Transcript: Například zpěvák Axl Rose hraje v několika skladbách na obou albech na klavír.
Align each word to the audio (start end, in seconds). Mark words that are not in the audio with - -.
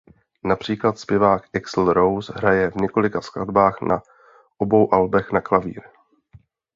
Například 0.43 0.99
zpěvák 0.99 1.43
Axl 1.55 1.93
Rose 1.93 2.33
hraje 2.35 2.71
v 2.71 2.75
několika 2.75 3.21
skladbách 3.21 3.81
na 3.81 4.01
obou 4.57 4.93
albech 4.93 5.31
na 5.31 5.41
klavír. 5.41 5.81